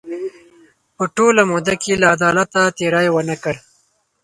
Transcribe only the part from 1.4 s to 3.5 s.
موده کې له عدالته تېری ونه